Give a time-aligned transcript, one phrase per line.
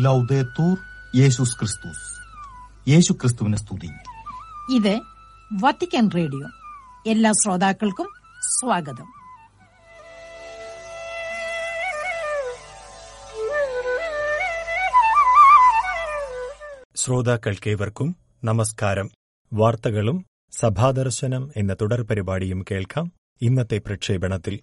[0.00, 0.76] ലൗദേത്തൂർ
[1.16, 2.20] യേശുസ് ക്രിസ്തുസ്
[2.90, 3.88] യേശു ക്രിസ്തുവിനെ സ്തുതി
[4.76, 5.00] ഇത്
[5.62, 6.48] വത്തിക്കാൻ റേഡിയോ.
[7.06, 8.08] എല്ലാ ശ്രോതാക്കൾക്കും
[8.40, 9.12] സ്വാഗതം.
[16.96, 19.10] ശ്രോതാക്കൾക്കേവർക്കും നമസ്കാരം.
[19.52, 20.26] വാർത്തകളും
[20.60, 23.12] സഭാദർശനം എന്ന തുടർ പരിപാടിയും കേൾക്കാം.
[23.42, 24.60] ഇന്നത്തെ പ്രക്ഷേപണത്തിൽ.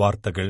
[0.00, 0.48] വാർത്തകൾ.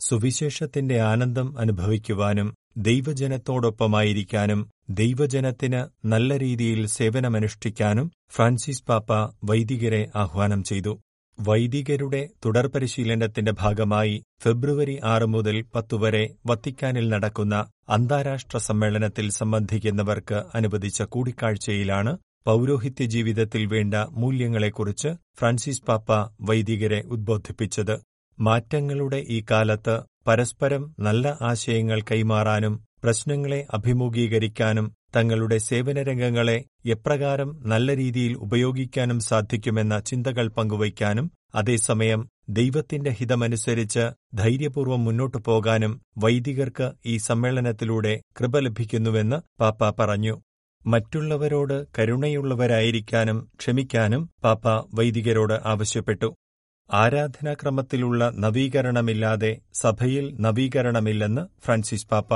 [0.00, 4.60] സുവിശേഷത്തിന്റെ ആനന്ദം അനുഭവിക്കുവാനും ദൈവജനത്തോടൊപ്പമായിരിക്കാനും
[4.90, 9.10] ദൈവജനത്തിന് നല്ല രീതിയിൽ സേവനമനുഷ്ഠിക്കാനും ഫ്രാൻസിസ് പാപ്പ
[9.44, 10.92] വൈദികരെ ആഹ്വാനം ചെയ്തു.
[11.38, 17.54] വൈദികരുടെ തുടർപരിശീലനത്തിന്റെ ഭാഗമായി ഫെബ്രുവരി ആറ് മുതൽ പത്തു വരെ വത്തിക്കാനിൽ നടക്കുന്ന
[17.88, 22.12] അന്താരാഷ്ട്ര സമ്മേളനത്തിൽ സംബന്ധിക്കുന്നവർക്ക് അനുവദിച്ച കൂടിക്കാഴ്ചയിലാണ്
[22.46, 27.94] പൌരോഹിത്യ ജീവിതത്തിൽ വേണ്ട മൂല്യങ്ങളെക്കുറിച്ച് ഫ്രാൻസിസ് പാപ്പ വൈദികരെ ഉദ്ബോധിപ്പിച്ചത്.
[28.46, 29.94] മാറ്റങ്ങളുടെ ഈ കാലത്ത്
[30.26, 41.26] പരസ്പരം നല്ല ആശയങ്ങൾ കൈമാറാനും പ്രശ്നങ്ങളെ അഭിമുഖീകരിക്കാനും തങ്ങളുടെ സേവനരംഗങ്ങളെ എപ്രകാരം നല്ല രീതിയിൽ ഉപയോഗിക്കാനും സാധിക്കുമെന്ന ചിന്തകൾ പങ്കുവയ്ക്കാനും
[41.54, 50.34] അതേസമയം ദൈവത്തിന്റെ ഹിതമനുസരിച്ച് ധൈര്യപൂർവം മുന്നോട്ടു പോകാനും വൈദികർക്ക് ഈ സമ്മേളനത്തിലൂടെ കൃപ ലഭിക്കുന്നുവെന്ന് പാപ്പ പറഞ്ഞു.
[50.84, 56.28] മറ്റുള്ളവരോട് കരുണയുള്ളവരായിരിക്കാനും ക്ഷമിക്കാനും പാപ്പ വൈദികരോട് ആവശ്യപ്പെട്ടു.
[56.92, 62.32] ആരാധനാക്രമത്തിലുള്ള നവീകരണമില്ലാതെ സഭയിൽ നവീകരണമില്ലെന്ന് ഫ്രാൻസിസ് പാപ്പ.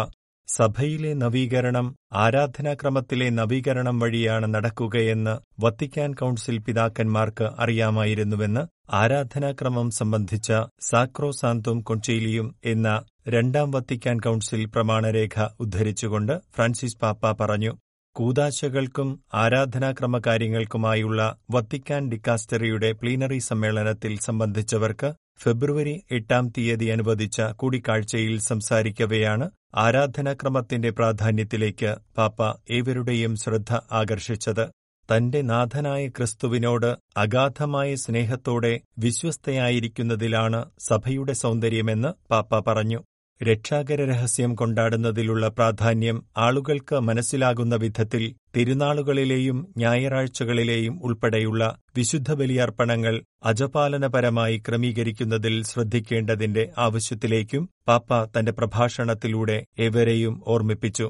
[0.48, 12.88] സഭയിലെ നവീകരണം ആരാധനാക്രമത്തിലെ നവീകരണം വഴിയാണ് നടക്കുകയെന്ന് വത്തിക്കാൻ കൌൺസിൽ പിതാക്കന്മാർക്ക് അറിയാമായിരുന്നുവെന്ന് ആരാധനാക്രമം സംബന്ധിച്ച സാക്രോസാന്തും കൊഞ്ചേലിയും എന്ന
[13.28, 17.72] രണ്ടാം വത്തിക്കാൻ കൌൺസിൽ പ്രമാണരേഖ ഉദ്ധരിച്ചുകൊണ്ട് ഫ്രാൻസിസ് പാപ്പ പറഞ്ഞു.
[18.17, 25.09] കൂതാശകൾക്കും ആരാധനാക്രമകാര്യങ്ങൾക്കുമായുള്ള വത്തിക്കാൻ ഡിക്കാസ്റ്ററിയുടെ പ്ലീനറി സമ്മേളനത്തിൽ സംബന്ധിച്ചവർക്ക്
[25.43, 32.41] ഫെബ്രുവരി എട്ടാം തീയതി അനുവദിച്ച കൂടിക്കാഴ്ചയിൽ സംസാരിക്കവെയാണ് ആരാധനാക്രമത്തിന്റെ പ്രാധാന്യത്തിലേക്ക് പാപ്പ
[32.71, 34.65] ഏവരുടെയും ശ്രദ്ധ ആകർഷിച്ചത്.
[35.09, 43.00] തന്റെ നാഥനായ ക്രിസ്തുവിനോട് അഗാധമായ സ്നേഹത്തോടെ വിശ്വസ്തയായിരിക്കുന്നതിലാണ് സഭയുടെ സൗന്ദര്യമെന്ന് പാപ്പ പറഞ്ഞു.
[43.41, 48.22] രക്ഷാകര രഹസ്യം കൊണ്ടാടുന്നതിലുള്ള പ്രാധാന്യം ആളുകൾക്ക് മനസ്സിലാകുന്ന വിധത്തിൽ
[48.56, 51.62] തിരുനാളുകളിലെയും ഞായറാഴ്ചകളിലെയും ഉൾപ്പെടെയുള്ള
[51.96, 53.14] വിശുദ്ധ ബലിയർപ്പണങ്ങൾ
[53.44, 61.08] അജപാലനപരമായി ക്രമീകരിക്കുന്നതിൽ ശ്രദ്ധിക്കേണ്ടതിന്റെ ആവശ്യത്തിലേക്കും പാപ്പ തന്റെ പ്രഭാഷണത്തിലൂടെ എവരെയും ഓർമ്മിപ്പിച്ചു.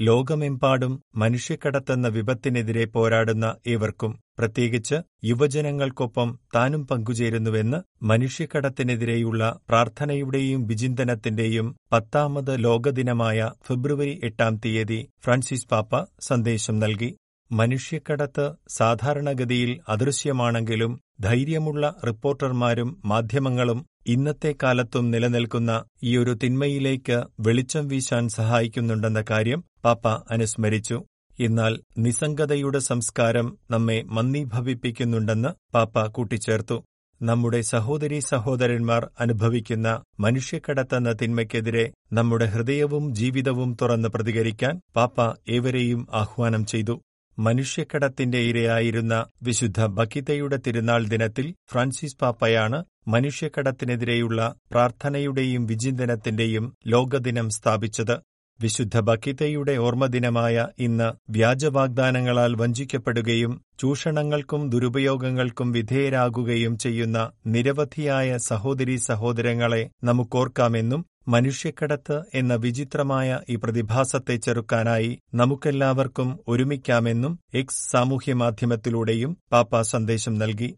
[0.00, 4.94] ലോകമെമ്പാടും മനുഷ്യക്കടത്തെന്ന വിപത്തിനെതിരെ പോരാടുന്ന ഏവർക്കും പ്രത്യേകിച്ച്
[5.24, 17.10] യുവജനങ്ങൾക്കൊപ്പം താനും പങ്കുചേരുന്നുവെന്ന് മനുഷ്യക്കടത്തിനെതിരെയുള്ള പ്രാർത്ഥനയുടെയും വിചിന്തനത്തിന്റെയും പത്താമത് ലോകദിനമായ ഫെബ്രുവരി എട്ടാം തീയതി ഫ്രാൻസിസ് പാപ്പ സന്ദേശം നൽകി.
[17.50, 29.60] മനുഷ്യക്കടത്ത് സാധാരണഗതിയിൽ അദൃശ്യമാണെങ്കിലും ധൈര്യമുള്ള റിപ്പോർട്ടർമാരും മാധ്യമങ്ങളും ഇന്നത്തെ കാലത്തും നിലനിൽക്കുന്ന ഈയൊരു തിന്മയിലേക്ക് വെളിച്ചം വീശാൻ സഹായിക്കുന്നുണ്ടെന്ന കാര്യം
[29.84, 31.04] പാപ്പ അനുസ്മരിച്ചു.
[31.40, 36.84] എന്നാൽ നിസ്സംഗതയുടെ സംസ്കാരം നമ്മെ മന്ദീഭവിപ്പിക്കുന്നുണ്ടെന്ന് പാപ്പ കൂട്ടിച്ചേർത്തു.
[37.22, 47.00] നമ്മുടെ സഹോദരി സഹോദരന്മാർ അനുഭവിക്കുന്ന മനുഷ്യക്കടത്തെന്ന തിന്മയ്ക്കെതിരെ നമ്മുടെ ഹൃദയവും ജീവിതവും തുറന്ന് പ്രതികരിക്കാൻ പാപ്പ ഏവരെയും ആഹ്വാനം ചെയ്തു.
[47.38, 58.29] മനുഷ്യക്കടത്തിന്റെ ഇരയായിരുന്ന വിശുദ്ധ ബക്കിതയുടെ തിരുനാൾ ദിനത്തിൽ ഫ്രാൻസിസ് പാപ്പയാണ് മനുഷ്യക്കടത്തിനെതിരെയുള്ള പ്രാർത്ഥനയുടെയും വിചിന്തനത്തിന്റെയും ലോകദിനം സ്ഥാപിച്ചത്.
[58.62, 72.22] വിശുദ്ധ ബക്കിതയുടെ ഓർമ്മദിനമായ ഇന്ന് വ്യാജവാഗ്ദാനങ്ങളാൽ വഞ്ചിക്കപ്പെടുകയും ചൂഷണങ്ങൾക്കും ദുരുപയോഗങ്ങൾക്കും വിധേയരാകുകയും ചെയ്യുന്ന നിരവധിയായ സഹോദരി സഹോദരങ്ങളെ നമുക്കോർക്കാമെന്നും മനുഷ്യക്കടത്ത്
[72.34, 80.70] എന്ന വിചിത്രമായ ഈ പ്രതിഭാസത്തെ ചെറുക്കാനായി നമുക്കെല്ലാവർക്കും ഒരുമിക്കാമെന്നും എക്സ് സാമൂഹ്യമാധ്യമത്തിലൂടെയും പാപ്പ സന്ദേശം നൽകി.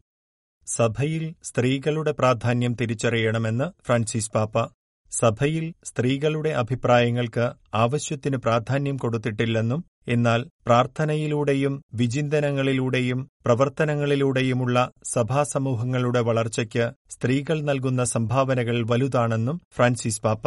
[0.66, 4.56] സഭയിൽ സ്ത്രീകളുടെ പ്രാധാന്യം തിരിച്ചറിയണമെന്ന് ഫ്രാൻസിസ് പാപ്പ
[5.12, 14.78] സഭയിൽ സ്ത്രീകളുടെ അഭിപ്രായങ്ങൾക്ക് ആവശ്യത്തിന് പ്രാധാന്യം കൊടുത്തിട്ടില്ലെന്നും എന്നാൽ പ്രാർത്ഥനയിലൂടെയും വിചിന്തനങ്ങളിലൂടെയും പ്രവർത്തനങ്ങളിലൂടെയുമുള്ള
[15.13, 20.47] സഭാസമൂഹങ്ങളുടെ വളർച്ചയ്ക്ക് സ്ത്രീകൾ നൽകുന്ന സംഭാവനകൾ വലുതാണെന്നും ഫ്രാൻസിസ് പാപ്പ.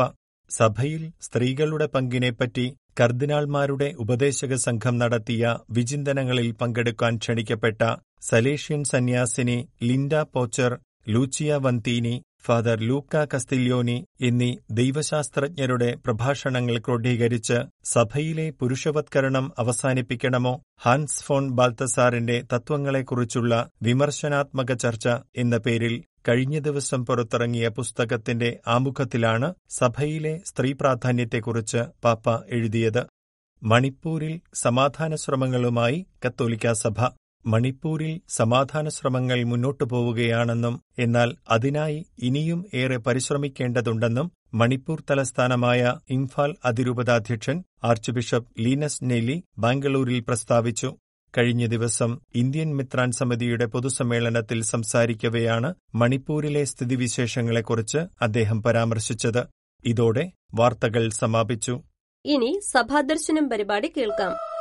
[0.51, 2.65] സഭയിൽ സ്ത്രീകളുടെ പങ്കിനെപ്പറ്റി
[2.99, 7.81] കർദിനാൾമാരുടെ ഉപദേശക സംഘം നടത്തിയ വിചിന്തനങ്ങളിൽ പങ്കെടുക്കാൻ ക്ഷണിക്കപ്പെട്ട
[8.23, 10.73] സലേഷ്യൻ സന്യാസിനി Linda Pocher
[11.07, 12.13] Lucia Vantini
[12.45, 20.53] Father Luca Castiglioni എന്നീ ദൈവശാസ്ത്രജ്ഞരുടെ പ്രഭാഷണങ്ങൾ ക്രോഡീകരിച്ച് സഭയിലെ പുരുഷവത്കരണം അവസാനിപ്പിക്കണമോ?
[20.81, 25.95] ഹാൻസ് ഫോൺ ബാൽത്തസാറിന്റെ തത്വങ്ങളെക്കുറിച്ചുള്ള വിമർശനാത്മക ചർച്ച എന്ന പേരിൽ
[26.29, 33.03] കഴിഞ്ഞ ദിവസം പുറത്തിറങ്ങിയ പുസ്തകത്തിന്റെ ആമുഖത്തിലാണ് സഭയിലെ സ്ത്രീ പ്രാധാന്യത്തെക്കുറിച്ച് പാപ്പ എഴുതിയത്.
[33.63, 36.97] മണിപ്പൂരിൽ സമാധാന ശ്രമങ്ങളുമായി കത്തോലിക്ക സഭ
[37.45, 48.11] മണിപ്പൂരിൽ സമാധാന ശ്രമങ്ങൾ മുന്നോട്ടു പോവുകയാണെന്നും എന്നാൽ അതിനായി ഇനിയും ഏറെ പരിശ്രമിക്കേണ്ടതുണ്ടെന്നും മണിപ്പൂർ തലസ്ഥാനമായ ഇംഫാൽ അതിരൂപതാധ്യക്ഷൻ ആർച്ച്
[48.11, 50.95] ബിഷപ്പ് ലീനസ് നെയ്ലി ബാംഗ്ലൂരിൽ പ്രസ്താവിച്ചു.
[51.37, 59.43] കഴിഞ്ഞ ദിവസം ഇന്ത്യൻ മിത്രാൻ സമിതിയുടെ പൊതുസമ്മേളനത്തിൽ സംസാരിക്കവെയാണ് മണിപ്പൂരിലെ സ്ഥിതിവിശേഷങ്ങളെക്കുറിച്ച് അദ്ദേഹം പരാമർശിച്ചത്.
[59.85, 61.83] ഇതോടെ വാർത്തകൾ സമാപിച്ചു.
[62.25, 64.54] ഇനി സഭാദർശനം പരിപാടി കേൾക്കാം.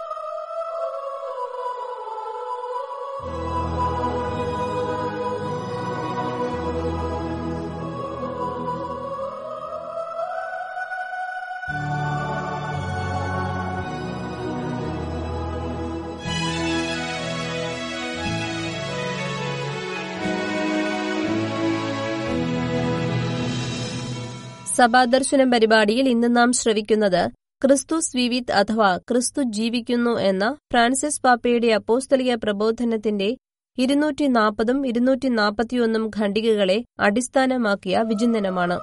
[24.76, 27.22] സഭാദർശനം പരിപാടിയിൽ ഇന്ന് നാം ശ്രവിക്കുന്നത്
[27.62, 33.28] ക്രിസ്തു സ്വീവിത് അഥവാ ക്രിസ്തു ജീവിക്കുന്നു എന്ന ഫ്രാൻസിസ് പാപ്പയുടെ അപ്പോസ്തലിക പ്രബോധനത്തിന്റെ
[33.78, 38.76] ഇരുന്നൂറ്റി നാൽപ്പതും ഇരുന്നൂറ്റി നാൽപ്പത്തിയൊന്നും ഖണ്ഡികകളെ അടിസ്ഥാനമാക്കിയ വിചിന്തനമാണ്.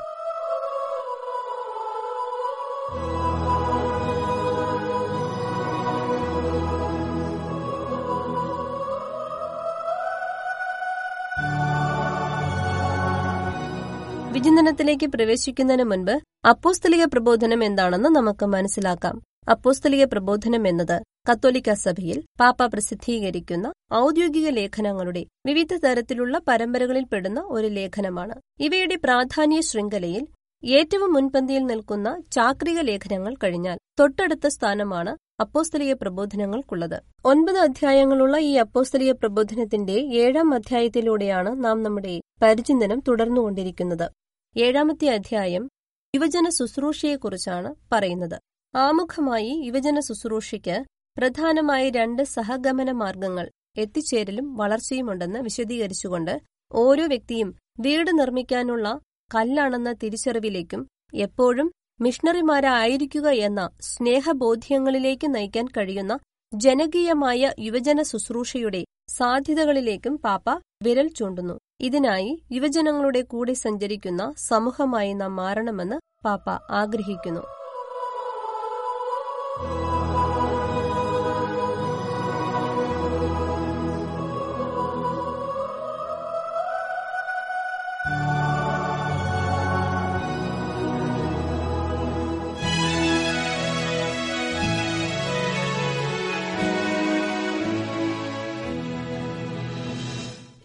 [14.36, 16.14] വിചിന്തനത്തിലേക്ക് പ്രവേശിക്കുന്നതിന് മുൻപ്
[16.52, 19.16] അപ്പോസ്തലിക പ്രബോധനം എന്താണെന്ന് നമുക്ക് മനസ്സിലാക്കാം.
[19.50, 20.98] അപ്പോസ്തലിക പ്രബോധനം എന്നത്
[21.30, 28.36] കത്തോലിക്ക സഭയിൽ പാപ്പ പ്രസിദ്ധീകരിക്കുന്ന ഔദ്യോഗിക ലേഖനങ്ങളുടെ വിവിധ തരത്തിലുള്ള പരമ്പരകളിൽ പെടുന്ന ഒരു ലേഖനമാണ്.
[28.68, 30.24] ഇവയുടെ പ്രാധാന്യ ശൃംഖലയിൽ
[30.64, 35.12] ഏറ്റവും മുൻപന്തിയിൽ നിൽക്കുന്ന ചാക്രിക ലേഖനങ്ങൾ കഴിഞ്ഞാൽ തൊട്ടടുത്ത സ്ഥാനമാണ്
[35.42, 37.02] അപ്പോസ്തലിക പ്രബോധനങ്ങൾക്കുള്ളത്.
[37.26, 44.12] ഒൻപത് അധ്യായങ്ങളുള്ള ഈ അപ്പോസ്തലിക പ്രബോധനത്തിന്റെ ഏഴാം അധ്യായത്തിലൂടെയാണ് നാം നമ്മുടെ പരിചിന്തനം തുടർന്നുകൊണ്ടിരിക്കുന്നത്.
[44.58, 45.70] ഏഴാമത്തെ അധ്യായം
[46.16, 48.38] യുവജന ശുശ്രൂഷയെക്കുറിച്ചാണ് പറയുന്നത്.
[48.76, 50.78] ആമുഖമായി യുവജന ശുശ്രൂഷയ്ക്ക്
[51.18, 56.34] പ്രധാനമായി രണ്ട് സഹഗമന മാർഗങ്ങൾ എത്തിച്ചേരലും വളർച്ചയുമുണ്ടെന്ന് വിശദീകരിച്ചുകൊണ്ട്
[56.72, 57.50] ഓരോ വ്യക്തിയും
[57.80, 58.88] വീട് നിർമ്മിക്കാനുള്ള
[59.32, 60.82] കല്ലാണെന്ന തിരിച്ചറിവിലേക്കും
[61.14, 61.68] എപ്പോഴും
[62.02, 66.20] മിഷണറിമാരായിരിക്കുക എന്ന സ്നേഹബോധ്യങ്ങളിലേക്ക് നയിക്കാൻ കഴിയുന്ന
[66.54, 70.50] ജനകീയമായ യുവജന ശുശ്രൂഷയുടെ സാധ്യതകളിലേക്കും പാപ്പ
[70.84, 71.58] വിരൽ ചൂണ്ടുന്നു.
[71.82, 77.44] ഇതിനായി യുവജനങ്ങളുടെ കൂടെ സഞ്ചരിക്കുന്ന സമൂഹമായി നാം മാറണമെന്ന് പാപ്പ ആഗ്രഹിക്കുന്നു.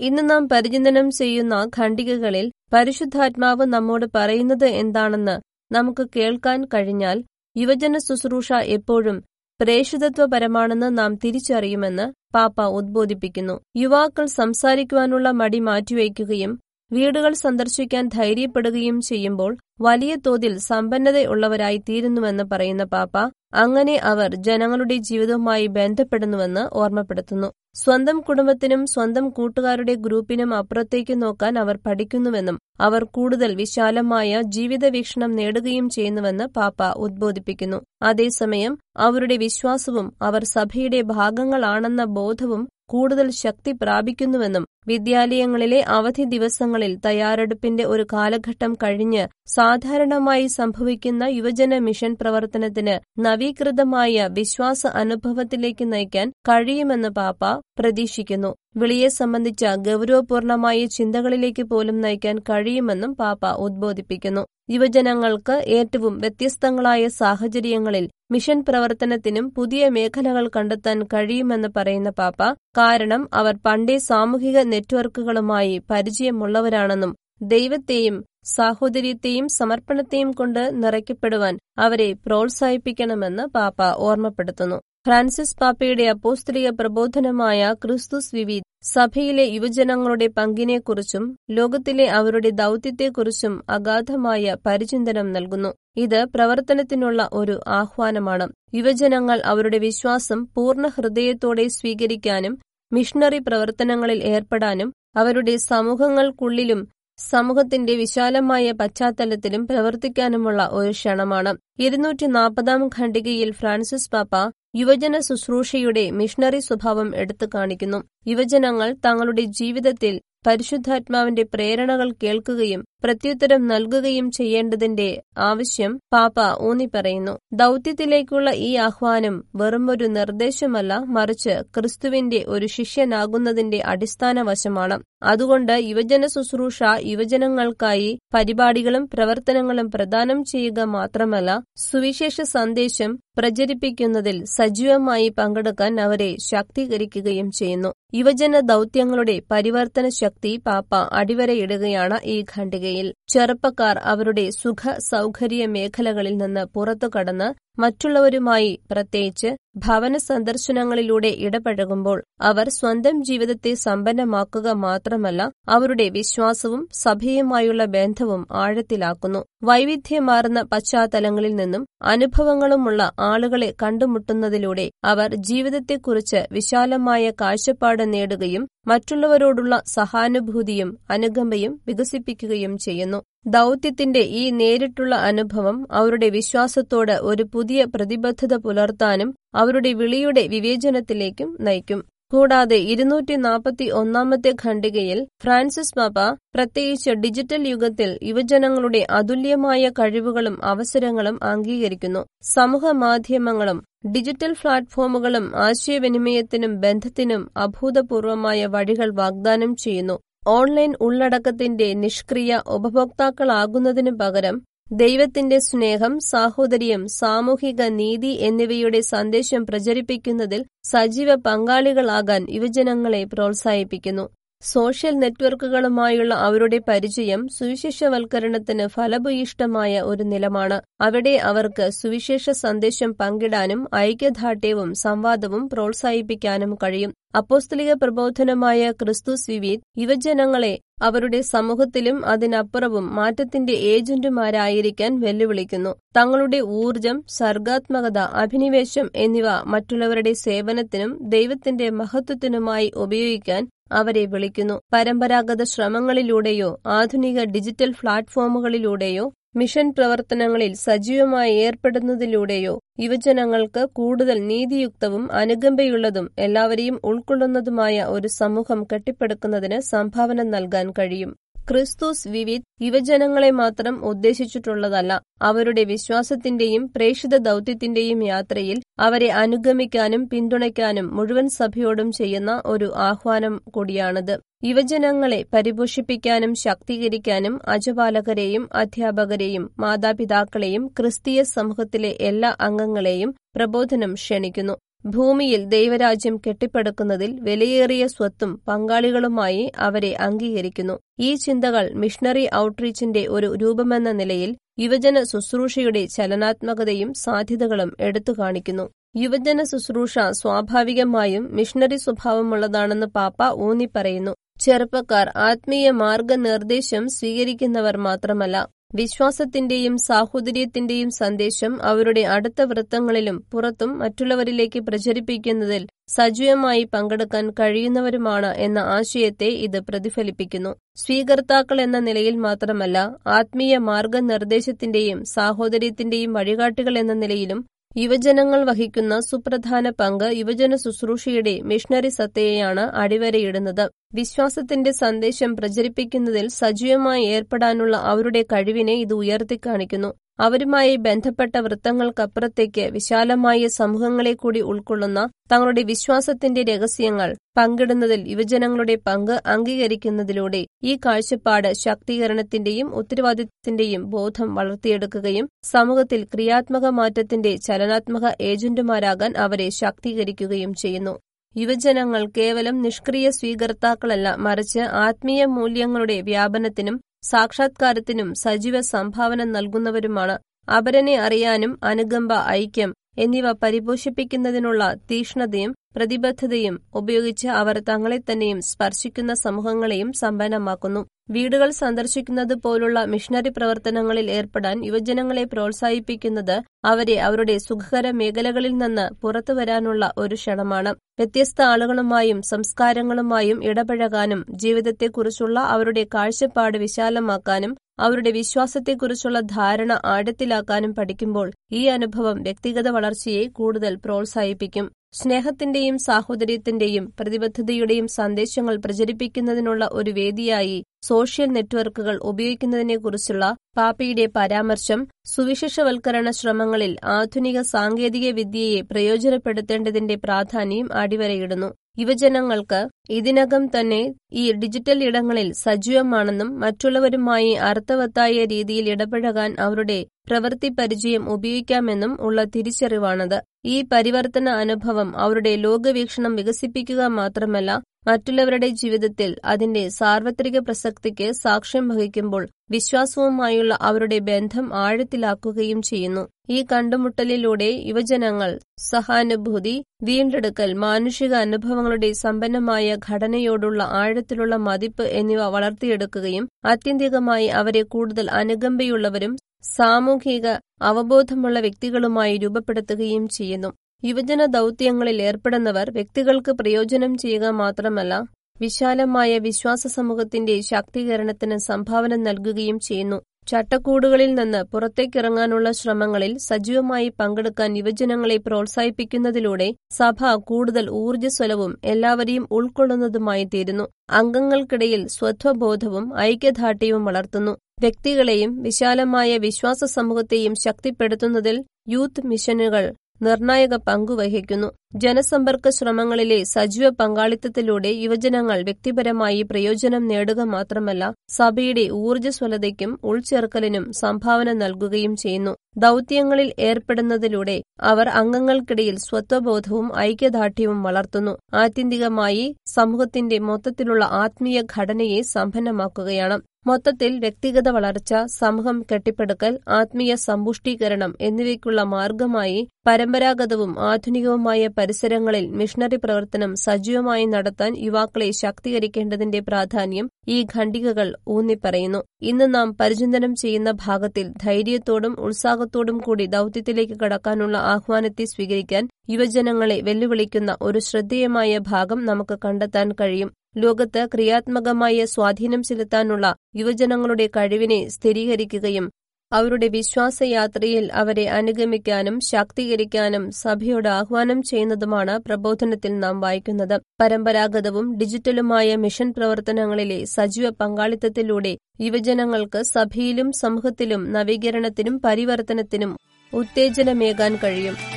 [0.01, 5.37] ഇന്ന് നാം പരിചിന്തനം ചെയ്യുന്ന ഖണ്ഡികകളിൽ പരിശുദ്ധാത്മാവ് നമ്മോട് പറയുന്നത് എന്താണെന്ന്
[5.73, 7.19] നമുക്ക് കേൾക്കാൻ കഴിഞ്ഞാൽ
[7.57, 9.17] യുവജന ശുശ്രൂഷ എപ്പോഴും
[9.61, 13.55] പ്രേഷിതത്വപരമാണെന്ന് നാം തിരിച്ചറിയുമെന്ന് പാപ്പ ഉദ്ബോധിപ്പിക്കുന്നു.
[13.77, 16.53] യുവാക്കൾ സംസാരിക്കുവാനുള്ള മടി മാറ്റിവയ്ക്കുകയും
[16.91, 23.17] വീടുകൾ സന്ദർശിക്കാൻ ധൈര്യപ്പെടുകയും ചെയ്യുമ്പോൾ വലിയ തോതിൽ സമ്പന്നതയുള്ളവരായി തീരുന്നുവെന്ന് പറയുന്ന പാപ്പ
[23.55, 27.49] അങ്ങനെ അവർ ജനങ്ങളുടെ ജീവിതവുമായി ബന്ധപ്പെടുന്നുവെന്ന് ഓർമ്മപ്പെടുത്തുന്നു.
[27.75, 35.89] സ്വന്തം കുടുംബത്തിനും സ്വന്തം കൂട്ടുകാരുടെ ഗ്രൂപ്പിനും അപ്പുറത്തേക്ക് നോക്കാൻ അവർ പഠിക്കുന്നുവെന്നും അവർ കൂടുതൽ വിശാലമായ ജീവിത വീക്ഷണം നേടുകയും
[35.89, 37.81] ചെയ്യുന്നുവെന്ന് പാപ്പ ഉദ്ബോധിപ്പിക്കുന്നു.
[38.03, 48.05] അതേസമയം അവരുടെ വിശ്വാസവും അവർ സഭയുടെ ഭാഗങ്ങളാണെന്ന ബോധവും കൂടുതൽ ശക്തി പ്രാപിക്കുന്നുവെന്നും വിദ്യാലയങ്ങളിലെ അവധി ദിവസങ്ങളിൽ തയ്യാറെടുപ്പിന്റെ ഒരു
[48.13, 49.25] കാലഘട്ടം കഴിഞ്ഞ്
[49.57, 57.43] സാധാരണമായി സംഭവിക്കുന്ന യുവജന മിഷൻ പ്രവർത്തനത്തിന് നവീകൃതമായ വിശ്വാസ അനുഭവത്തിലേക്ക് നയിക്കാൻ കഴിയുമെന്ന് പാപ്പ
[57.79, 58.51] പ്രതീക്ഷിക്കുന്നു.
[58.77, 64.43] വിളിയെ സംബന്ധിച്ച ഗൗരവപൂർണമായ ചിന്തകളിലേക്ക് പോലും നയിക്കാൻ കഴിയുമെന്നും പാപ്പ ഉദ്ബോധിപ്പിക്കുന്നു.
[64.71, 72.41] യുവജനങ്ങൾക്ക് ഏറ്റവും വ്യത്യസ്തങ്ങളായ സാഹചര്യങ്ങളിൽ മിഷൻ പ്രവർത്തനത്തിനും പുതിയ മേഖലകൾ കണ്ടെത്താൻ കഴിയുമെന്ന് പറയുന്ന പാപ്പ
[72.79, 78.17] കാരണം അവർ പണ്ടേ സാമൂഹിക നെറ്റ്വർക്കുകളുമായി പരിചയമുള്ളവരാണെന്നും ദൈവത്തെയും
[78.57, 84.79] സാഹോദര്യത്തെയും സമർപ്പണത്തെയും കൊണ്ട് നിറയ്ക്കപ്പെടുവാൻ അവരെ പ്രോത്സാഹിപ്പിക്കണമെന്ന് പാപ്പ ഓർമ്മപ്പെടുത്തുന്നു.
[85.07, 88.57] ഫ്രാൻസിസ് പാപ്പയുടെ അപ്പോസ്തലിക പ്രബോധനമായ ക്രിസ്തുസ് വിവി
[88.95, 95.71] സഭയിലെ യുവജനങ്ങളുടെ പങ്കിനെക്കുറിച്ചും ലോകത്തിലെ അവരുടെ ദൗത്യത്തെക്കുറിച്ചും അഗാധമായ പരിചിന്തനം നൽകുന്നു.
[95.97, 98.47] ഇത് പ്രവർത്തനത്തിനുള്ള ഒരു ആഹ്വാനമാണ്.
[98.75, 102.55] യുവജനങ്ങൾ അവരുടെ വിശ്വാസം പൂർണ ഹൃദയത്തോടെ സ്വീകരിക്കാനും
[102.93, 106.81] മിഷണറി പ്രവർത്തനങ്ങളിൽ ഏർപ്പെടാനും അവരുടെ സമൂഹങ്ങൾക്കുള്ളിലും
[107.19, 111.53] സമൂഹത്തിന്റെ വിശാലമായ പശ്ചാത്തലത്തിലും പ്രവർത്തിക്കാനുമുള്ള ഒരു ക്ഷണമാണ്.
[111.79, 114.35] ഇരുന്നൂറ്റി നാൽപ്പതാം ഖണ്ഡികയിൽ ഫ്രാൻസിസ് പാപ്പ
[114.77, 118.01] യുവജന ശുശ്രൂഷയുടെ മിഷണറി സ്വഭാവം എടുത്തു കാണിക്കുന്നു.
[118.27, 120.15] യുവജനങ്ങൾ തങ്ങളുടെ ജീവിതത്തിൽ
[120.47, 127.35] പരിശുദ്ധാത്മാവിന്റെ പ്രേരണകൾ കേൾക്കുകയും പ്രത്യുത്തരം നൽകുകയും ചെയ്യേണ്ടതിന്റെ ആവശ്യം പാപ്പ ഊന്നിപ്പറയുന്നു.
[127.53, 138.11] ദൗത്യത്തിലേക്കുള്ള ഈ ആഹ്വാനം വെറുമൊരു നിർദ്ദേശമല്ല മറിച്ച് ക്രിസ്തുവിന്റെ ഒരു ശിഷ്യനാകുന്നതിന്റെ അടിസ്ഥാന വശമാണ് അതുകൊണ്ട് യുവജന ശുശ്രൂഷ യുവജനങ്ങൾക്കായി
[138.35, 141.51] പരിപാടികളും പ്രവർത്തനങ്ങളും പ്രദാനം ചെയ്യുക മാത്രമല്ല
[141.85, 147.91] സുവിശേഷ സന്ദേശം പ്രചരിപ്പിക്കുന്നതിൽ സജീവമായി പങ്കെടുക്കാൻ അവരെ ശാക്തീകരിക്കുകയും ചെയ്യുന്നു.
[148.13, 153.09] യുവജന ദൗത്യങ്ങളുടെ പരിവർത്തന ശക്തി പാപ്പ അടിവരയിടുകയാണ് ഈ ഖണ്ഡികയിൽ.
[153.33, 157.49] ചെറുപ്പക്കാർ അവരുടെ സുഖ സൗകര്യ മേഖലകളിൽ നിന്ന് പുറത്തു കടന്ന്
[157.79, 169.41] മറ്റുള്ളവരുമായി പ്രത്യേകിച്ച് ഭവന സന്ദർശനങ്ങളിലൂടെ ഇടപഴകുമ്പോൾ അവർ സ്വന്തം ജീവിതത്തെ സമ്പന്നമാക്കുക മാത്രമല്ല അവരുടെ വിശ്വാസവും സഭയുമായുള്ള ബന്ധവും ആഴത്തിലാക്കുന്നു.
[169.63, 182.79] വൈവിധ്യമാർന്ന പശ്ചാത്തലങ്ങളിൽ നിന്നും അനുഭവങ്ങളുമുള്ള ആളുകളെ കണ്ടുമുട്ടുന്നതിലൂടെ അവർ ജീവിതത്തെക്കുറിച്ച് വിശാലമായ കാഴ്ചപ്പാട് നേടുകയും മറ്റുള്ളവരോടുള്ള സഹാനുഭൂതിയും അനുകമ്പയും വികസിപ്പിക്കുകയും
[182.79, 183.23] ചെയ്യുന്നു.
[183.47, 192.01] ദൗത്യത്തിന്റെ ഈ നേരിട്ടുള്ള അനുഭവം അവരുടെ വിശ്വാസത്തോട് ഒരു പുതിയ പ്രതിബദ്ധത പുലർത്താനും അവരുടെ വിളിയുടെ വിവേചനത്തിലേക്കും നയിക്കും.
[192.33, 196.19] കൂടാതെ ഇരുന്നൂറ്റി നാൽപ്പത്തി ഒന്നാമത്തെ ഖണ്ഡികയിൽ ഫ്രാൻസിസ് പാപ്പ
[196.55, 202.23] പ്രത്യേകിച്ച് ഡിജിറ്റൽ യുഗത്തിൽ യുവജനങ്ങളുടെ അതുല്യമായ കഴിവുകളും അവസരങ്ങളും അംഗീകരിക്കുന്നു.
[202.55, 210.17] സമൂഹ മാധ്യമങ്ങളും ഡിജിറ്റൽ പ്ലാറ്റ്ഫോമുകളും ആശയവിനിമയത്തിനും ബന്ധത്തിനും അഭൂതപൂർവമായ വഴികൾ വാഗ്ദാനം ചെയ്യുന്നു.
[210.49, 214.57] ഓൺലൈൻ ഉള്ളടക്കത്തിന്റെ നിഷ്ക്രിയ ഉപഭോക്താക്കളാകുന്നതിനു പകരം
[214.91, 224.25] ദൈവത്തിന്റെ സ്നേഹം സാഹോദര്യം സാമൂഹിക നീതി എന്നിവയുടെ സന്ദേശം പ്രചരിപ്പിക്കുന്നതിൽ സജീവ പങ്കാളികളാകാൻ യുവജനങ്ങളെ പ്രോത്സാഹിപ്പിക്കുന്നു.
[224.73, 230.79] സോഷ്യൽ നെറ്റ്വർക്കുകളുമായുള്ള അവരുടെ പരിചയം സുവിശേഷവൽക്കരണത്തിന് ഫലഭൂയിഷ്ടമായ ഒരു നിലമാണ്.
[231.01, 237.13] അവിടെ അവർക്ക് സുവിശേഷ സന്ദേശം പങ്കിടാനും ഐക്യദാർഢ്യവും സംവാദവും പ്രോത്സാഹിപ്പിക്കാനും കഴിയും.
[237.37, 245.93] അപ്പോസ്തലിക പ്രബോധനമായ ക്രിസ്തു വിവീത് യുവജനങ്ങളെ അവരുടെ സമൂഹത്തിലും അതിനപ്പുറവും മാറ്റത്തിന്റെ ഏജന്റുമാരായിരിക്കാൻ വെല്ലുവിളിക്കുന്നു.
[246.17, 253.63] തങ്ങളുടെ ഊർജം സർഗാത്മകത അഭിനിവേശം എന്നിവ മറ്റുള്ളവരുടെ സേവനത്തിനും ദൈവത്തിന്റെ മഹത്വത്തിനുമായി ഉപയോഗിക്കാൻ
[253.93, 254.81] അവരെ വിളിക്കുന്നു.
[254.93, 268.05] പരമ്പരാഗത ശ്രമങ്ങളിലൂടെയോ ആധുനിക ഡിജിറ്റൽ പ്ലാറ്റ്ഫോമുകളിലൂടെയോ മിഷൻ പ്രവർത്തനങ്ങളിൽ സജീവമായി ഏർപ്പെടുന്നതിലൂടെയോ യുവജനങ്ങൾക്ക് കൂടുതൽ നീതിയുക്തവും അനുകമ്പയുള്ളതും എല്ലാവരെയും ഉൾക്കൊള്ളുന്നതുമായ
[268.05, 271.33] ഒരു സമൂഹം കെട്ടിപ്പടുക്കുന്നതിന് സംഭാവന നൽകാൻ കഴിയും.
[271.71, 275.13] ക്രിസ്തുസ് വിവിധ് യുവജനങ്ങളെ മാത്രം ഉദ്ദേശിച്ചിട്ടുള്ളതല്ല.
[275.43, 284.41] അവരുടെ വിശ്വാസത്തിന്റെയും പ്രേക്ഷിത ദൗത്യത്തിന്റെയും യാത്രയിൽ അവരെ അനുഗമിക്കാനും പിന്തുണയ്ക്കാനും മുഴുവൻ സഭയോടും ചെയ്യുന്ന ഒരു ആഹ്വാനം കൂടിയാണിത്.
[284.65, 294.77] യുവജനങ്ങളെ പരിപോഷിപ്പിക്കാനും ശാക്തീകരിക്കാനും അജപാലകരെയും അധ്യാപകരെയും മാതാപിതാക്കളെയും ക്രിസ്തീയ സമൂഹത്തിലെ എല്ലാ അംഗങ്ങളെയും പ്രബോധനം ക്ഷണിക്കുന്നു.
[295.07, 300.99] ഭൂമിയിൽ ദൈവരാജ്യം കെട്ടിപ്പടുക്കുന്നതിൽ വിലയേറിയ സ്വത്തും പങ്കാളികളുമായി അവരെ അംഗീകരിക്കുന്നു.
[301.19, 308.87] ഈ ചിന്തകൾ മിഷണറി ഔട്ട്റീച്ചിന്റെ ഒരു രൂപമെന്ന നിലയിൽ യുവജന ശുശ്രൂഷയുടെ ചലനാത്മകതയും സാധ്യതകളും എടുത്തു കാണിക്കുന്നു.
[309.17, 314.35] യുവജന ശുശ്രൂഷ സ്വാഭാവികമായും മിഷണറി സ്വഭാവമുള്ളതാണെന്ന് പാപ്പ ഊന്നിപ്പറയുന്നു.
[314.61, 318.57] ചെറുപ്പക്കാർ ആത്മീയ മാർഗനിർദ്ദേശം സ്വീകരിക്കുന്നവർ മാത്രമല്ല
[318.99, 329.79] വിശ്വാസത്തിന്റെയും സാഹോദര്യത്തിന്റെയും സന്ദേശം അവരുടെ അടുത്ത വൃത്തങ്ങളിലും പുറത്തും മറ്റുള്ളവരിലേക്ക് പ്രചരിപ്പിക്കുന്നതിൽ സജീവമായി പങ്കെടുക്കാൻ കഴിയുന്നവരുമാണ് എന്ന ആശയത്തെ ഇത്
[329.81, 330.73] പ്രതിഫലിപ്പിക്കുന്നു.
[330.97, 332.99] സ്വീകർത്താക്കൾ എന്ന നിലയിൽ മാത്രമല്ല
[333.39, 337.61] ആത്മീയ മാർഗനിർദ്ദേശത്തിന്റെയും സാഹോദര്യത്തിന്റെയും വഴികാട്ടികൾ എന്ന നിലയിലും
[337.97, 343.91] യുവജനങ്ങൾ വഹിക്കുന്ന സുപ്രധാന പങ്ക് യുവജന ശുശ്രൂഷയുടെ മിഷണറി സത്തയെയാണ് അടിവരയിടുന്നത്.
[344.15, 350.11] വിശ്വാസത്തിന്റെ സന്ദേശം പ്രചരിപ്പിക്കുന്നതിൽ സജീവമായി ഏർപ്പെടാനുള്ള അവരുടെ കഴിവിനെ ഇത് ഉയർത്തിക്കാണിക്കുന്നു.
[350.39, 360.95] അവരുമായി ബന്ധപ്പെട്ട വൃത്തങ്ങൾക്കപ്പുറത്തേക്ക് വിശാലമായ സമൂഹങ്ങളെ കൂടി ഉൾക്കൊള്ളുന്ന തങ്ങളുടെ വിശ്വാസത്തിന്റെ രഹസ്യങ്ങൾ പങ്കിടുന്നതിൽ യുവജനങ്ങളുടെ പങ്ക് അംഗീകരിക്കുന്നതിലൂടെ ഈ
[361.07, 371.15] കാഴ്ചപ്പാട് ശാക്തീകരണത്തിന്റെയും ഉത്തരവാദിത്വത്തിന്റെയും ബോധം വളർത്തിയെടുക്കുകയും സമൂഹത്തിൽ ക്രിയാത്മക മാറ്റത്തിന്റെ ചലനാത്മക ഏജന്റുമാരാകാൻ അവരെ ശാക്തീകരിക്കുകയും ചെയ്യുന്നു.
[371.57, 376.97] യുവജനങ്ങൾ കേവലം നിഷ്ക്രിയ സ്വീകർത്താക്കളല്ല മറിച്ച് ആത്മീയ മൂല്യങ്ങളുടെ വ്യാപനത്തിനും
[377.31, 380.37] സാക്ഷാത്കാരത്തിനും സജീവ സംഭാവന നൽകുന്നവരുമാണ്
[380.69, 391.03] അപരനെ അറിയാനും അനുകമ്പ ഐക്യം എന്നിവ പരിപോഷിപ്പിക്കുന്നതിനുള്ള തീക്ഷ്ണതയും പ്രതിബദ്ധതയും ഉപയോഗിച്ച് അവർ തങ്ങളെ തന്നെയും സ്പർശിക്കുന്ന സമൂഹങ്ങളെയും സമ്പന്നമാക്കുന്നു.
[391.29, 400.13] വീടുകൾ സന്ദർശിക്കുന്നത് പോലുള്ള മിഷണറി പ്രവർത്തനങ്ങളിൽ ഏർപ്പെടാൻ യുവജനങ്ങളെ പ്രോത്സാഹിപ്പിക്കുന്നത് അവരെ അവരുടെ സുഖകര മേഖലകളിൽ നിന്ന് പുറത്തു വരാനുള്ള
[400.19, 400.93] ഒരു ക്ഷണമാണ്.
[401.19, 412.43] വ്യത്യസ്ത ആളുകളുമായും സംസ്കാരങ്ങളുമായും ഇടപഴകാനും ജീവിതത്തെക്കുറിച്ചുള്ള അവരുടെ കാഴ്ചപ്പാട് വിശാലമാക്കാനും അവരുടെ വിശ്വാസത്തെക്കുറിച്ചുള്ള ധാരണ ആഴത്തിലാക്കാനും പഠിക്കുമ്പോൾ ഈ അനുഭവം
[412.43, 414.87] വ്യക്തിഗത വളർച്ചയെ കൂടുതൽ പ്രോത്സാഹിപ്പിക്കും.
[415.15, 423.45] സ്നേഹത്തിന്റെയും സാഹോദര്യത്തിന്റെയും പ്രതിബദ്ധതയുടെയും സന്ദേശങ്ങൾ പ്രചരിപ്പിക്കുന്നതിനുള്ള ഒരു വേദിയായി സോഷ്യൽ നെറ്റ്വർക്കുകൾ ഉപയോഗിക്കുന്നതിനെക്കുറിച്ചുള്ള
[423.77, 431.75] പാപ്പയുടെ പരാമർശം സുവിശേഷവൽക്കരണ ശ്രമങ്ങളിൽ ആധുനിക സാങ്കേതിക വിദ്യയെ പ്രയോജനപ്പെടുത്തേണ്ടതിന്റെ പ്രാധാന്യം അടിവരയിടുന്നു.
[431.99, 442.21] യുവജനങ്ങൾക്ക് ഇതിനകം തന്നെ ഈ ഡിജിറ്റൽ ഇടങ്ങളിൽ സജീവമാണെന്നും മറ്റുള്ളവരുമായി അർത്ഥവത്തായ രീതിയിൽ ഇടപഴകാൻ അവരുടെ പ്രവൃത്തി പരിചയം ഉപയോഗിക്കാമെന്നും
[442.21, 443.43] ഉള്ള തിരിച്ചറിവാണത്.
[443.65, 453.79] ഈ പരിവർത്തന അനുഭവം അവരുടെ ലോകവീക്ഷണം വികസിപ്പിക്കുക മാത്രമല്ല മറ്റുള്ളവരുടെ ജീവിതത്തിൽ അതിന്റെ സാർവത്രിക പ്രസക്തിക്ക് സാക്ഷ്യം വഹിക്കുമ്പോൾ വിശ്വാസവുമായുള്ള
[453.81, 456.29] അവരുടെ ബന്ധം ആഴത്തിലാക്കുകയും ചെയ്യുന്നു.
[456.51, 467.83] ഈ കണ്ടുമുട്ടലിലൂടെ യുവജനങ്ങൾ സഹാനുഭൂതി വീണ്ടെടുക്കൽ മാനുഷിക അനുഭവങ്ങളുടെ സമ്പന്നമായ ഘടനയോടുള്ള ആഴത്തിലുള്ള മതിപ്പ് എന്നിവ വളർത്തിയെടുക്കുകയും ആത്യന്തികമായി അവരെ
[467.83, 469.37] കൂടുതൽ അനുകമ്പയുള്ളവരും
[469.77, 470.47] സാമൂഹിക
[470.83, 473.71] അവബോധമുള്ള വ്യക്തികളുമായി രൂപപ്പെടുത്തുകയും ചെയ്യുന്നു.
[474.03, 478.15] യുവജന ദൗത്യങ്ങളിൽ ഏർപ്പെടുന്നവർ വ്യക്തികൾക്ക് പ്രയോജനം ചെയ്യുക മാത്രമല്ല
[478.61, 483.19] വിശാലമായ വിശ്വാസ സമൂഹത്തിന്റെ ശാക്തീകരണത്തിന് സംഭാവന നൽകുകയും ചെയ്യുന്നു.
[483.47, 493.87] ചട്ടക്കൂടുകളിൽ നിന്ന് പുറത്തേക്കിറങ്ങാനുള്ള ശ്രമങ്ങളിൽ സജീവമായി പങ്കെടുക്കാൻ യുവജനങ്ങളെ പ്രോത്സാഹിപ്പിക്കുന്നതിലൂടെ സഭ കൂടുതൽ ഊർജസ്വലവും എല്ലാവരെയും ഉൾക്കൊള്ളുന്നതുമായി തീരുന്നു.
[494.11, 497.55] അംഗങ്ങൾക്കിടയിൽ സ്വത്വബോധവും ഐക്യദാർഢ്യവും വളർത്തുന്നു.
[497.81, 501.57] വ്യക്തികളെയും വിശാലമായ വിശ്വാസ സമൂഹത്തെയും ശക്തിപ്പെടുത്തുന്നതിൽ
[501.89, 502.85] യൂത്ത് മിഷനുകൾ
[503.21, 514.53] നിർണായക പങ്കുവഹിക്കുന്നു ജനസമ്പർക്ക ശ്രമങ്ങളിലെ സജീവ പങ്കാളിത്തത്തിലൂടെ യുവജനങ്ങൾ വ്യക്തിപരമായി പ്രയോജനം നേടുക മാത്രമല്ല സഭയുടെ ഊർജസ്വലതയ്ക്കും ഉൾച്ചേർക്കലിനും സംഭാവന
[514.53, 515.55] നൽകുകയും ചെയ്യുന്നു.
[515.77, 521.33] ദൗത്യങ്ങളിൽ ഏർപ്പെടുന്നതിലൂടെ അവർ അംഗങ്ങൾക്കിടയിൽ സ്വത്വബോധവും ഐക്യദാർഢ്യവും വളർത്തുന്നു.
[521.55, 526.39] ആത്യന്തികമായി സമൂഹത്തിന്റെ മൊത്തത്തിലുള്ള ആത്മീയ ഘടനയെ സമ്പന്നമാക്കുകയാണ്.
[526.67, 537.27] മൊത്തത്തിൽ വ്യക്തിഗത വളർച്ച സമൂഹം കെട്ടിപ്പടുക്കൽ ആത്മീയ സമ്പുഷ്ടീകരണം എന്നിവയ്ക്കുള്ള മാർഗമായി പരമ്പരാഗതവും ആധുനികവുമായ പരിസരങ്ങളിൽ മിഷണറി പ്രവർത്തനം സജീവമായി
[537.27, 542.01] നടത്താൻ യുവാക്കളെ ശാക്തീകരിക്കേണ്ടതിന്റെ പ്രാധാന്യം ഈ ഖണ്ഡികകൾ ഊന്നിപ്പറയുന്നു.
[542.23, 550.79] ഇന്ന് നാം പരിചിന്തനം ചെയ്യുന്ന ഭാഗത്തിൽ ധൈര്യത്തോടും ഉത്സാഹത്തോടും കൂടി ദൌത്യത്തിലേക്ക് കടക്കാനുള്ള ആഹ്വാനത്തെ സ്വീകരിക്കാൻ യുവജനങ്ങളെ വെല്ലുവിളിക്കുന്ന ഒരു
[550.79, 553.31] ശ്രദ്ധേയമായ ഭാഗം നമുക്ക് കണ്ടെത്താൻ കഴിയും.
[553.57, 558.87] ലോകത്ത് ക്രിയാത്മകമായ സ്വാധീനം ചെലുത്താനുള്ള യുവജനങ്ങളുടെ കഴിവിനെ സ്ഥിരീകരിക്കുകയും
[559.33, 566.83] അവരുടെ വിശ്വാസയാത്രയിൽ അവരെ അനുഗമിക്കാനും ശാക്തീകരിക്കാനും സഭയോട് ആഹ്വാനം ചെയ്യുന്നതുമാണ് പ്രബോധനത്തിൽ നാം വായിക്കുന്നത്.
[567.01, 575.97] പരമ്പരാഗതവും ഡിജിറ്റലുമായ മിഷൻ പ്രവർത്തനങ്ങളിലെ സജീവ പങ്കാളിത്തത്തിലൂടെ യുവജനങ്ങൾക്ക് സഭയിലും സമൂഹത്തിലും നവീകരണത്തിനും പരിവർത്തനത്തിനും
[576.33, 577.96] ഉത്തേജനമേകാൻ കഴിയും.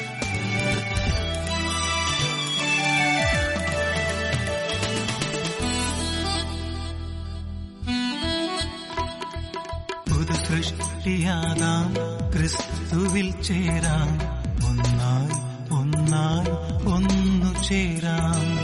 [11.09, 11.93] സൃഷ്ടിയാകാം
[12.31, 14.21] ക്രിസ്തുവിൽ ചേരാം
[14.67, 15.29] ഒന്നായി
[15.73, 18.57] ഒന്നായി ഒന്നു ചേരാം.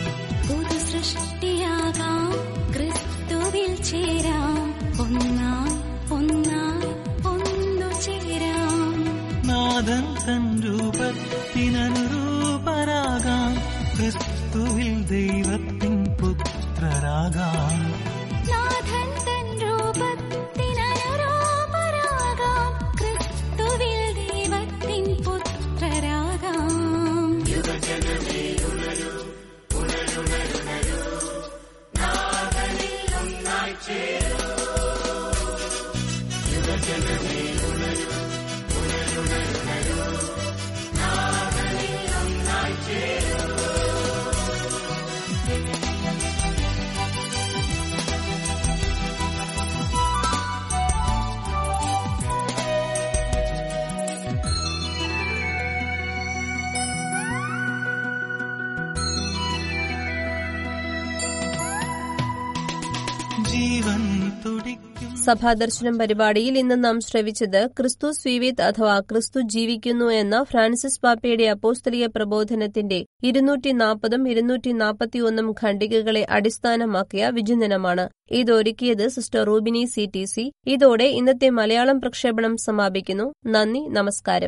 [0.48, 2.34] പുതു സൃഷ്ടിയാകാം
[2.74, 4.74] ക്രിസ്തുവിൽ ചേരാം.
[5.02, 9.06] ഒന്നായി ഒന്നായി ഒന്നു ചേരാം.
[9.48, 13.58] നാദൻ തൻ രൂപത്തിനനുരൂപരാകാം.
[13.98, 17.95] ക്രിസ്തുവിൽ ദൈവത്തിൻ പുത്രരാകാം.
[65.26, 73.06] സഭാദർശനം പരിപാടിയിൽ ഇന്ന് നാം ശ്രവിച്ചത് ക്രിസ്തു സ്വീവിത് അഥവാ ക്രിസ്തു ജീവിക്കുന്നു എന്ന ഫ്രാൻസിസ് പാപ്പയുടെ അപ്പോസ്തലിക പ്രബോധനത്തിന്റെ
[73.24, 78.10] ഇരുന്നൂറ്റി നാൽപ്പതും ഇരുന്നൂറ്റി നാൽപ്പത്തിയൊന്നും ഖണ്ഡികകളെ അടിസ്ഥാനമാക്കിയ വിചിന്തനമാണ്.
[78.32, 80.52] ഇതൊരുക്കിയത് sister Rubini C T C.
[80.68, 83.34] ഇതോടെ ഇന്നത്തെ മലയാളം പ്രക്ഷേപണം സമാപിക്കുന്നു.
[83.46, 84.44] നന്ദി നമസ്കാരം.